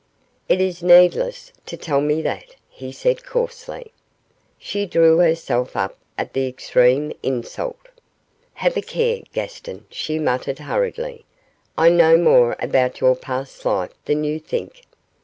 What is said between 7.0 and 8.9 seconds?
insult. 'Have a